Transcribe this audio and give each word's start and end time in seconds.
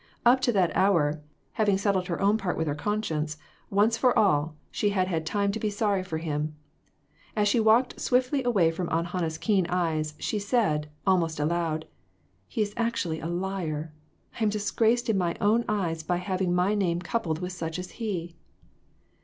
Up 0.25 0.41
to 0.41 0.51
that 0.53 0.75
hour, 0.75 1.21
having 1.51 1.77
settled 1.77 2.07
her 2.07 2.19
own 2.19 2.35
part 2.39 2.57
with 2.57 2.65
her 2.65 2.73
conscience, 2.73 3.37
once 3.69 3.97
for 3.99 4.17
all, 4.17 4.55
she 4.71 4.89
had 4.89 5.07
had 5.07 5.27
time 5.27 5.51
to 5.51 5.59
be 5.59 5.69
sorry 5.69 6.01
for 6.03 6.17
him. 6.17 6.55
As 7.35 7.47
she 7.47 7.59
walked 7.59 7.99
swiftly 8.01 8.43
away 8.43 8.71
from 8.71 8.89
Aunt 8.89 9.09
Hannah's 9.09 9.37
keen 9.37 9.67
eyes, 9.67 10.15
she 10.17 10.39
said, 10.39 10.89
almost 11.05 11.39
aloud 11.39 11.85
"He 12.47 12.63
is 12.63 12.73
actually 12.75 13.19
a 13.19 13.27
liar! 13.27 13.93
I 14.39 14.43
am 14.43 14.49
disgraced 14.49 15.07
in 15.07 15.19
my 15.19 15.35
own 15.39 15.65
eyes 15.69 16.01
by 16.01 16.17
having 16.17 16.55
my 16.55 16.73
name 16.73 17.01
coupled 17.01 17.37
with 17.37 17.51
such 17.53 17.77
as 17.77 17.91
he 18.01 18.33